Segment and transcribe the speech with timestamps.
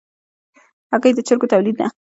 [0.91, 1.87] هګۍ د چرګو تولید ده.